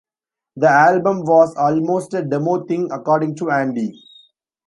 The 0.55 0.67
album 0.67 1.25
"was 1.25 1.55
almost 1.55 2.15
a 2.15 2.23
demo 2.23 2.65
thing," 2.65 2.91
according 2.91 3.35
to 3.35 3.51
Andy. 3.51 4.03